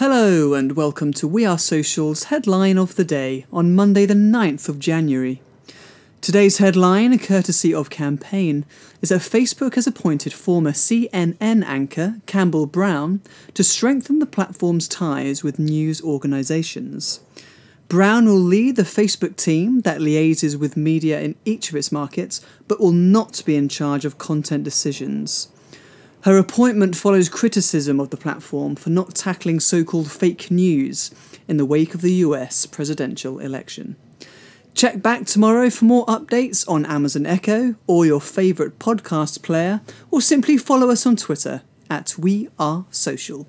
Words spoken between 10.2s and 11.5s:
former CNN